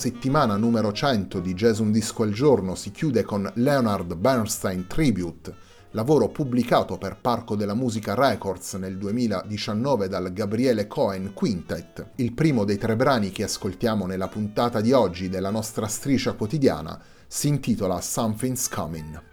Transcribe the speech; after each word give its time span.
Settimana 0.00 0.56
numero 0.56 0.92
100 0.92 1.40
di 1.40 1.52
Jazz 1.52 1.78
Un 1.78 1.92
Disco 1.92 2.22
al 2.22 2.32
Giorno 2.32 2.74
si 2.74 2.90
chiude 2.90 3.22
con 3.22 3.50
Leonard 3.56 4.14
Bernstein 4.14 4.86
Tribute, 4.86 5.54
lavoro 5.90 6.28
pubblicato 6.28 6.96
per 6.96 7.18
Parco 7.20 7.54
della 7.54 7.74
Musica 7.74 8.14
Records 8.14 8.72
nel 8.76 8.96
2019 8.96 10.08
dal 10.08 10.32
Gabriele 10.32 10.86
Cohen 10.86 11.34
Quintet. 11.34 12.12
Il 12.14 12.32
primo 12.32 12.64
dei 12.64 12.78
tre 12.78 12.96
brani 12.96 13.30
che 13.30 13.42
ascoltiamo 13.42 14.06
nella 14.06 14.28
puntata 14.28 14.80
di 14.80 14.92
oggi 14.92 15.28
della 15.28 15.50
nostra 15.50 15.86
striscia 15.86 16.32
quotidiana 16.32 16.98
si 17.26 17.48
intitola 17.48 18.00
Something's 18.00 18.70
Coming. 18.70 19.29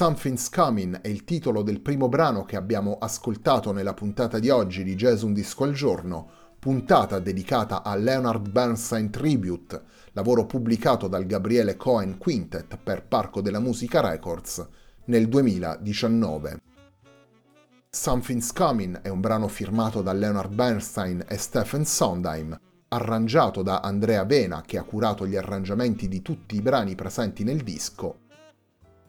Something's 0.00 0.48
Coming 0.48 1.02
è 1.02 1.08
il 1.08 1.24
titolo 1.24 1.60
del 1.60 1.82
primo 1.82 2.08
brano 2.08 2.46
che 2.46 2.56
abbiamo 2.56 2.96
ascoltato 2.98 3.70
nella 3.70 3.92
puntata 3.92 4.38
di 4.38 4.48
oggi 4.48 4.82
di 4.82 4.94
Jazz 4.94 5.20
Un 5.20 5.34
Disco 5.34 5.64
al 5.64 5.74
Giorno, 5.74 6.30
puntata 6.58 7.18
dedicata 7.18 7.82
a 7.82 7.94
Leonard 7.96 8.48
Bernstein 8.48 9.10
Tribute, 9.10 9.82
lavoro 10.12 10.46
pubblicato 10.46 11.06
dal 11.06 11.26
Gabriele 11.26 11.76
Cohen 11.76 12.16
Quintet 12.16 12.78
per 12.82 13.04
Parco 13.06 13.42
della 13.42 13.60
Musica 13.60 14.00
Records 14.00 14.66
nel 15.04 15.28
2019. 15.28 16.62
Something's 17.90 18.54
Coming 18.54 19.02
è 19.02 19.08
un 19.10 19.20
brano 19.20 19.48
firmato 19.48 20.00
da 20.00 20.14
Leonard 20.14 20.54
Bernstein 20.54 21.26
e 21.28 21.36
Stephen 21.36 21.84
Sondheim, 21.84 22.58
arrangiato 22.88 23.60
da 23.60 23.80
Andrea 23.80 24.24
Vena 24.24 24.62
che 24.62 24.78
ha 24.78 24.82
curato 24.82 25.26
gli 25.26 25.36
arrangiamenti 25.36 26.08
di 26.08 26.22
tutti 26.22 26.56
i 26.56 26.62
brani 26.62 26.94
presenti 26.94 27.44
nel 27.44 27.62
disco 27.62 28.28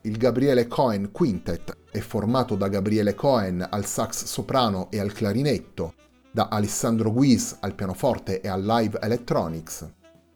il 0.04 0.18
Gabriele 0.18 0.68
Cohen 0.68 1.12
Quintet 1.12 1.78
è 1.92 2.00
formato 2.00 2.56
da 2.56 2.68
Gabriele 2.68 3.14
Cohen 3.14 3.66
al 3.70 3.86
sax 3.86 4.24
soprano 4.24 4.90
e 4.90 5.00
al 5.00 5.12
clarinetto, 5.12 5.94
da 6.32 6.48
Alessandro 6.50 7.12
Guis 7.12 7.58
al 7.60 7.76
pianoforte 7.76 8.42
e 8.42 8.48
al 8.48 8.64
live 8.64 9.00
electronics, 9.00 9.88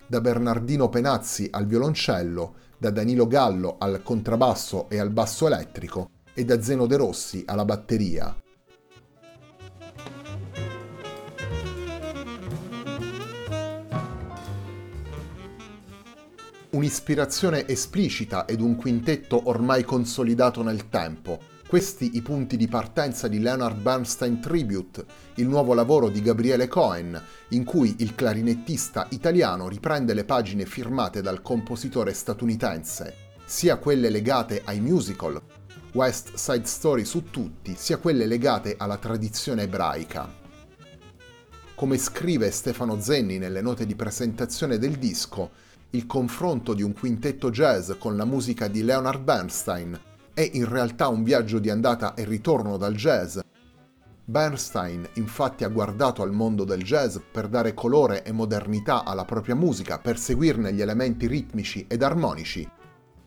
da 0.08 0.22
Bernardino 0.22 0.90
Penazzi 0.90 1.48
al 1.50 1.66
violoncello, 1.66 2.54
da 2.78 2.92
Danilo 2.92 3.26
Gallo 3.26 3.78
al 3.80 4.04
contrabbasso 4.04 4.88
e 4.90 5.00
al 5.00 5.10
basso 5.10 5.48
elettrico 5.48 6.10
e 6.34 6.46
da 6.46 6.62
Zeno 6.62 6.86
De 6.86 6.98
Rossi 6.98 7.44
alla 7.48 7.66
batteria. 7.66 8.36
Un'ispirazione 16.76 17.66
esplicita 17.68 18.46
ed 18.46 18.60
un 18.60 18.76
quintetto 18.76 19.44
ormai 19.46 19.86
consolidato 19.86 20.62
nel 20.62 20.90
tempo. 20.90 21.40
Questi 21.66 22.18
i 22.18 22.22
punti 22.22 22.58
di 22.58 22.68
partenza 22.68 23.30
di 23.30 23.40
Leonard 23.40 23.80
Bernstein 23.82 24.42
Tribute, 24.42 25.06
il 25.36 25.48
nuovo 25.48 25.74
lavoro 25.74 26.10
di 26.10 26.22
Gabriele 26.22 26.68
Cohen, 26.68 27.20
in 27.50 27.64
cui 27.64 27.96
il 28.00 28.14
clarinettista 28.14 29.08
italiano 29.12 29.70
riprende 29.70 30.14
le 30.14 30.26
pagine 30.26 30.66
firmate 30.66 31.22
dal 31.22 31.42
compositore 31.42 32.14
statunitense, 32.14 33.16
sia 33.46 33.78
quelle 33.78 34.10
legate 34.10 34.62
ai 34.66 34.82
musical, 34.82 35.42
West 35.94 36.34
Side 36.36 36.66
Story 36.66 37.06
su 37.06 37.30
tutti, 37.32 37.74
sia 37.78 37.98
quelle 37.98 38.26
legate 38.26 38.76
alla 38.78 38.98
tradizione 38.98 39.64
ebraica. 39.64 40.30
Come 41.74 41.98
scrive 41.98 42.52
Stefano 42.52 43.00
Zenni 43.00 43.38
nelle 43.38 43.62
note 43.62 43.86
di 43.86 43.96
presentazione 43.96 44.78
del 44.78 44.98
disco, 44.98 45.64
il 45.92 46.06
confronto 46.06 46.74
di 46.74 46.82
un 46.82 46.94
quintetto 46.94 47.50
jazz 47.52 47.92
con 47.98 48.18
la 48.18 48.26
musica 48.26 48.68
di 48.68 48.84
Leonard 48.84 49.22
Bernstein 49.22 50.00
è 50.34 50.50
in 50.54 50.68
realtà 50.68 51.08
un 51.08 51.24
viaggio 51.24 51.60
di 51.60 51.70
andata 51.70 52.14
e 52.14 52.26
ritorno 52.26 52.76
dal 52.76 52.94
jazz. 52.96 53.40
Bernstein 54.26 55.08
infatti 55.14 55.64
ha 55.64 55.70
guardato 55.70 56.22
al 56.22 56.34
mondo 56.34 56.66
del 56.66 56.84
jazz 56.84 57.18
per 57.32 57.48
dare 57.48 57.74
colore 57.74 58.24
e 58.24 58.32
modernità 58.32 59.06
alla 59.06 59.24
propria 59.24 59.56
musica, 59.56 60.00
per 60.00 60.18
seguirne 60.18 60.74
gli 60.74 60.82
elementi 60.82 61.28
ritmici 61.28 61.86
ed 61.88 62.02
armonici. 62.02 62.70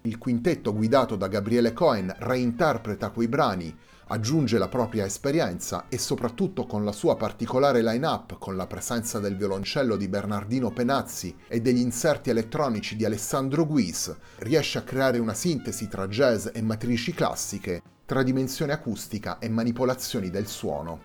Il 0.02 0.18
quintetto 0.18 0.74
guidato 0.74 1.16
da 1.16 1.28
Gabriele 1.28 1.72
Cohen 1.72 2.14
reinterpreta 2.18 3.10
quei 3.10 3.28
brani, 3.28 3.74
aggiunge 4.08 4.58
la 4.58 4.68
propria 4.68 5.04
esperienza 5.04 5.86
e 5.88 5.98
soprattutto 5.98 6.66
con 6.66 6.84
la 6.84 6.92
sua 6.92 7.16
particolare 7.16 7.82
line-up, 7.82 8.38
con 8.38 8.56
la 8.56 8.66
presenza 8.66 9.18
del 9.18 9.36
violoncello 9.36 9.96
di 9.96 10.08
Bernardino 10.08 10.70
Penazzi 10.70 11.34
e 11.48 11.60
degli 11.60 11.80
inserti 11.80 12.30
elettronici 12.30 12.96
di 12.96 13.04
Alessandro 13.04 13.66
Guis, 13.66 14.14
riesce 14.38 14.78
a 14.78 14.82
creare 14.82 15.18
una 15.18 15.34
sintesi 15.34 15.88
tra 15.88 16.08
jazz 16.08 16.48
e 16.52 16.62
matrici 16.62 17.12
classiche, 17.12 17.82
tra 18.04 18.22
dimensione 18.22 18.72
acustica 18.72 19.38
e 19.38 19.48
manipolazioni 19.48 20.30
del 20.30 20.46
suono. 20.46 21.04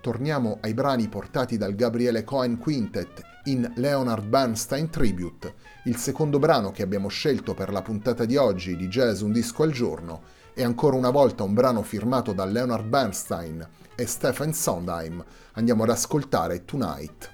Torniamo 0.00 0.58
ai 0.60 0.72
brani 0.72 1.08
portati 1.08 1.56
dal 1.56 1.74
Gabriele 1.74 2.22
Cohen 2.22 2.58
Quintet 2.58 3.34
in 3.46 3.72
Leonard 3.76 4.24
Bernstein 4.24 4.90
Tribute, 4.90 5.54
il 5.84 5.96
secondo 5.96 6.38
brano 6.38 6.70
che 6.70 6.82
abbiamo 6.82 7.08
scelto 7.08 7.54
per 7.54 7.72
la 7.72 7.82
puntata 7.82 8.24
di 8.24 8.36
oggi 8.36 8.76
di 8.76 8.88
Jazz 8.88 9.20
Un 9.20 9.32
Disco 9.32 9.62
al 9.62 9.72
Giorno 9.72 10.22
è 10.56 10.62
ancora 10.62 10.96
una 10.96 11.10
volta 11.10 11.42
un 11.42 11.52
brano 11.52 11.82
firmato 11.82 12.32
da 12.32 12.46
Leonard 12.46 12.86
Bernstein 12.86 13.66
e 13.94 14.06
Stephen 14.06 14.54
Sondheim. 14.54 15.22
Andiamo 15.52 15.82
ad 15.82 15.90
ascoltare 15.90 16.64
Tonight. 16.64 17.30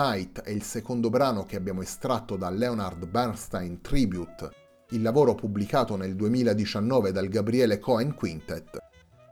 Tonight 0.00 0.40
è 0.40 0.50
il 0.50 0.62
secondo 0.62 1.10
brano 1.10 1.44
che 1.44 1.56
abbiamo 1.56 1.82
estratto 1.82 2.36
da 2.36 2.48
Leonard 2.48 3.06
Bernstein 3.06 3.82
Tribute, 3.82 4.50
il 4.92 5.02
lavoro 5.02 5.34
pubblicato 5.34 5.94
nel 5.94 6.16
2019 6.16 7.12
dal 7.12 7.28
Gabriele 7.28 7.78
Cohen 7.78 8.14
Quintet. 8.14 8.78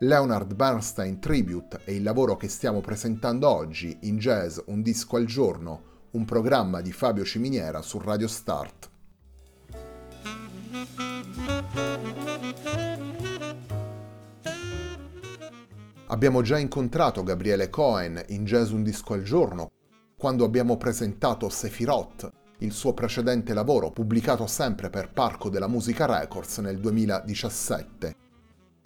Leonard 0.01 0.53
Bernstein 0.55 1.21
Tribute 1.21 1.81
è 1.85 1.93
il 1.93 2.03
lavoro 2.03 2.37
che 2.37 2.49
stiamo 2.49 2.83
presentando 2.83 3.49
oggi 3.49 3.97
in 4.03 4.19
Jazz 4.19 4.59
Un 4.67 4.83
disco 4.83 5.17
al 5.17 5.25
giorno, 5.25 5.83
un 6.11 6.27
programma 6.27 6.83
di 6.83 6.93
Fabio 6.93 7.25
Ciminiera 7.25 7.81
su 7.81 7.99
Radio 7.99 8.29
Start. 8.29 8.91
Abbiamo 16.09 16.43
già 16.43 16.59
incontrato 16.59 17.23
Gabriele 17.23 17.71
Cohen 17.71 18.23
in 18.29 18.45
Jazz 18.45 18.71
Un 18.71 18.83
disco 18.83 19.15
al 19.15 19.23
giorno 19.23 19.71
quando 20.19 20.45
abbiamo 20.45 20.77
presentato 20.77 21.49
Sephiroth, 21.49 22.29
il 22.59 22.73
suo 22.73 22.93
precedente 22.93 23.55
lavoro 23.55 23.93
pubblicato 23.93 24.49
sempre 24.49 24.91
per 24.91 25.13
Parco 25.13 25.49
della 25.49 25.69
Musica 25.69 26.07
Records 26.07 26.59
nel 26.59 26.81
2017. 26.81 28.17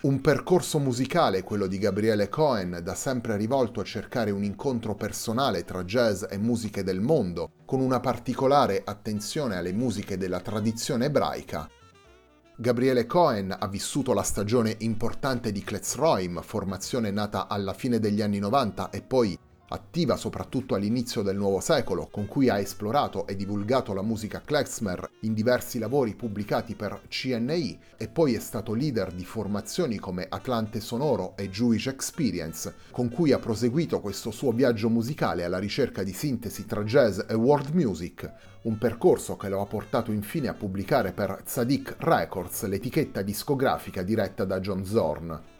Un 0.02 0.20
percorso 0.20 0.78
musicale, 0.78 1.42
quello 1.42 1.66
di 1.66 1.78
Gabriele 1.78 2.28
Cohen, 2.28 2.80
da 2.82 2.94
sempre 2.94 3.38
rivolto 3.38 3.80
a 3.80 3.84
cercare 3.84 4.30
un 4.30 4.44
incontro 4.44 4.94
personale 4.94 5.64
tra 5.64 5.84
jazz 5.84 6.24
e 6.28 6.36
musiche 6.36 6.84
del 6.84 7.00
mondo, 7.00 7.52
con 7.64 7.80
una 7.80 8.00
particolare 8.00 8.82
attenzione 8.84 9.56
alle 9.56 9.72
musiche 9.72 10.18
della 10.18 10.40
tradizione 10.40 11.06
ebraica. 11.06 11.66
Gabriele 12.56 13.06
Cohen 13.06 13.56
ha 13.58 13.68
vissuto 13.68 14.12
la 14.12 14.22
stagione 14.22 14.74
importante 14.80 15.50
di 15.50 15.64
Kletzroim, 15.64 16.42
formazione 16.42 17.10
nata 17.10 17.48
alla 17.48 17.72
fine 17.72 17.98
degli 17.98 18.20
anni 18.20 18.38
90 18.38 18.90
e 18.90 19.00
poi 19.00 19.38
attiva 19.72 20.16
soprattutto 20.16 20.74
all'inizio 20.74 21.22
del 21.22 21.36
nuovo 21.36 21.60
secolo, 21.60 22.08
con 22.10 22.26
cui 22.26 22.48
ha 22.48 22.58
esplorato 22.58 23.26
e 23.26 23.34
divulgato 23.36 23.92
la 23.92 24.02
musica 24.02 24.40
klezmer 24.40 25.10
in 25.20 25.34
diversi 25.34 25.78
lavori 25.78 26.14
pubblicati 26.14 26.74
per 26.74 27.02
CNI 27.08 27.78
e 27.96 28.08
poi 28.08 28.34
è 28.34 28.38
stato 28.38 28.74
leader 28.74 29.12
di 29.12 29.24
formazioni 29.24 29.98
come 29.98 30.26
Atlante 30.28 30.80
Sonoro 30.80 31.36
e 31.36 31.48
Jewish 31.50 31.86
Experience, 31.86 32.74
con 32.90 33.08
cui 33.08 33.32
ha 33.32 33.38
proseguito 33.38 34.00
questo 34.00 34.30
suo 34.30 34.52
viaggio 34.52 34.88
musicale 34.88 35.44
alla 35.44 35.58
ricerca 35.58 36.02
di 36.02 36.12
sintesi 36.12 36.66
tra 36.66 36.84
jazz 36.84 37.20
e 37.26 37.34
world 37.34 37.70
music, 37.74 38.30
un 38.62 38.78
percorso 38.78 39.36
che 39.36 39.48
lo 39.48 39.60
ha 39.60 39.66
portato 39.66 40.12
infine 40.12 40.48
a 40.48 40.54
pubblicare 40.54 41.12
per 41.12 41.42
Tzadik 41.44 41.96
Records, 41.98 42.64
l'etichetta 42.64 43.22
discografica 43.22 44.02
diretta 44.02 44.44
da 44.44 44.60
John 44.60 44.84
Zorn. 44.84 45.51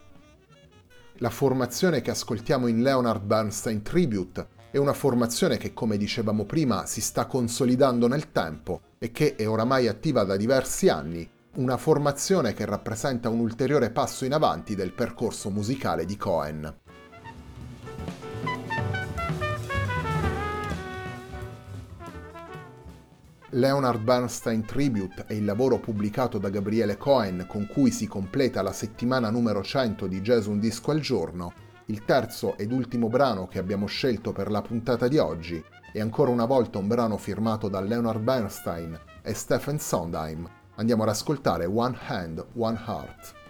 La 1.23 1.31
formazione 1.31 2.03
che 2.03 2.11
ascoltiamo 2.11 2.67
in 2.67 2.83
Leonard 2.83 3.23
Bernstein 3.23 3.81
Tribute 3.83 4.45
è 4.73 4.77
una 4.79 4.93
formazione 4.93 5.57
che, 5.57 5.73
come 5.73 5.97
dicevamo 5.97 6.45
prima, 6.45 6.85
si 6.85 7.01
sta 7.01 7.27
consolidando 7.27 8.09
nel 8.09 8.33
tempo 8.33 8.81
e 8.99 9.13
che 9.13 9.37
è 9.37 9.49
oramai 9.49 9.87
attiva 9.87 10.25
da 10.25 10.37
diversi 10.37 10.89
anni, 10.89 11.31
una 11.59 11.77
formazione 11.77 12.55
che 12.55 12.65
rappresenta 12.65 13.29
un 13.29 13.39
ulteriore 13.39 13.91
passo 13.91 14.25
in 14.25 14.33
avanti 14.33 14.75
del 14.75 14.95
percorso 14.95 15.49
musicale 15.49 16.05
di 16.07 16.17
Cohen. 16.17 16.81
Leonard 23.55 24.01
Bernstein 24.01 24.65
Tribute 24.65 25.25
è 25.27 25.35
il 25.35 25.45
lavoro 25.45 25.79
pubblicato 25.79 26.39
da 26.39 26.49
Gabriele 26.49 26.97
Cohen 26.97 27.45
con 27.47 27.67
cui 27.67 27.91
si 27.91 28.07
completa 28.07 28.63
la 28.63 28.73
settimana 28.73 29.29
numero 29.29 29.63
100 29.63 30.07
di 30.07 30.23
Jazz 30.23 30.47
Un 30.47 30.59
Disco 30.59 30.91
al 30.91 31.01
Giorno, 31.01 31.53
il 31.87 32.03
terzo 32.07 32.57
ed 32.57 32.73
ultimo 32.73 33.09
brano 33.09 33.47
che 33.49 33.59
abbiamo 33.59 33.85
scelto 33.85 34.33
per 34.33 34.51
la 34.51 34.63
puntata 34.63 35.07
di 35.07 35.19
oggi 35.19 35.63
è 35.93 36.01
ancora 36.01 36.31
una 36.31 36.47
volta 36.47 36.79
un 36.79 36.89
brano 36.89 37.19
firmato 37.19 37.69
da 37.69 37.81
Leonard 37.81 38.23
Bernstein 38.23 38.99
e 39.21 39.35
Stephen 39.35 39.79
Sondheim. 39.79 40.49
Andiamo 40.77 41.03
ad 41.03 41.11
ascoltare 41.11 41.67
One 41.67 41.99
Hand, 42.07 42.43
One 42.55 42.81
Heart. 42.87 43.41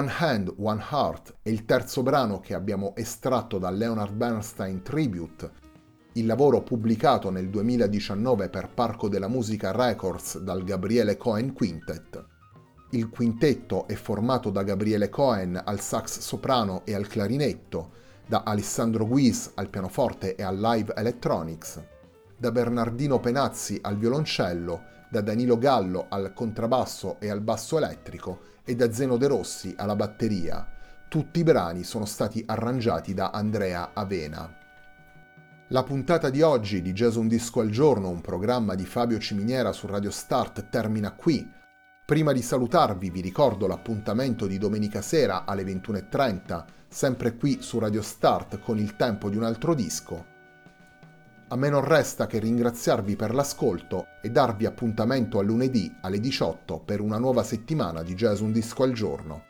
One 0.00 0.12
Hand, 0.16 0.54
One 0.56 0.82
Heart 0.90 1.34
è 1.42 1.50
il 1.50 1.66
terzo 1.66 2.02
brano 2.02 2.40
che 2.40 2.54
abbiamo 2.54 2.94
estratto 2.96 3.58
dal 3.58 3.76
Leonard 3.76 4.14
Bernstein 4.14 4.80
Tribute, 4.80 5.50
il 6.14 6.24
lavoro 6.24 6.62
pubblicato 6.62 7.28
nel 7.28 7.50
2019 7.50 8.48
per 8.48 8.70
Parco 8.72 9.10
della 9.10 9.28
Musica 9.28 9.72
Records 9.72 10.38
dal 10.38 10.64
Gabriele 10.64 11.18
Cohen 11.18 11.52
Quintet. 11.52 12.24
Il 12.92 13.10
quintetto 13.10 13.86
è 13.86 13.94
formato 13.94 14.48
da 14.48 14.62
Gabriele 14.62 15.10
Cohen 15.10 15.60
al 15.62 15.80
sax 15.80 16.20
soprano 16.20 16.80
e 16.86 16.94
al 16.94 17.06
clarinetto, 17.06 17.90
da 18.26 18.44
Alessandro 18.46 19.06
Guis 19.06 19.50
al 19.56 19.68
pianoforte 19.68 20.34
e 20.34 20.42
al 20.42 20.58
live 20.58 20.94
electronics, 20.96 21.78
da 22.38 22.50
Bernardino 22.50 23.20
Penazzi 23.20 23.78
al 23.82 23.98
violoncello, 23.98 24.80
da 25.10 25.20
Danilo 25.20 25.58
Gallo 25.58 26.06
al 26.08 26.32
contrabbasso 26.32 27.16
e 27.20 27.28
al 27.28 27.42
basso 27.42 27.76
elettrico 27.76 28.48
e 28.70 28.76
da 28.76 28.92
Zeno 28.92 29.16
De 29.16 29.26
Rossi 29.26 29.74
alla 29.76 29.96
batteria. 29.96 30.64
Tutti 31.08 31.40
i 31.40 31.42
brani 31.42 31.82
sono 31.82 32.04
stati 32.04 32.44
arrangiati 32.46 33.14
da 33.14 33.30
Andrea 33.30 33.90
Avena. 33.92 34.48
La 35.70 35.82
puntata 35.82 36.30
di 36.30 36.40
oggi 36.40 36.80
di 36.80 36.92
Jazz 36.92 37.16
Un 37.16 37.26
Disco 37.26 37.58
al 37.58 37.70
Giorno, 37.70 38.08
un 38.08 38.20
programma 38.20 38.76
di 38.76 38.86
Fabio 38.86 39.18
Ciminiera 39.18 39.72
su 39.72 39.88
Radio 39.88 40.12
Start, 40.12 40.68
termina 40.68 41.10
qui. 41.10 41.50
Prima 42.04 42.32
di 42.32 42.42
salutarvi 42.42 43.10
vi 43.10 43.20
ricordo 43.20 43.66
l'appuntamento 43.66 44.46
di 44.46 44.56
domenica 44.56 45.02
sera 45.02 45.44
alle 45.44 45.64
21.30, 45.64 46.64
sempre 46.88 47.34
qui 47.34 47.58
su 47.62 47.80
Radio 47.80 48.02
Start 48.02 48.60
con 48.60 48.78
il 48.78 48.94
tempo 48.94 49.28
di 49.28 49.36
un 49.36 49.42
altro 49.42 49.74
disco. 49.74 50.38
A 51.52 51.56
me 51.56 51.68
non 51.68 51.84
resta 51.84 52.28
che 52.28 52.38
ringraziarvi 52.38 53.16
per 53.16 53.34
l'ascolto 53.34 54.06
e 54.22 54.30
darvi 54.30 54.66
appuntamento 54.66 55.40
a 55.40 55.42
lunedì 55.42 55.92
alle 56.00 56.20
18 56.20 56.78
per 56.78 57.00
una 57.00 57.18
nuova 57.18 57.42
settimana 57.42 58.04
di 58.04 58.14
Jazz 58.14 58.38
Un 58.38 58.52
Disco 58.52 58.84
al 58.84 58.92
Giorno. 58.92 59.42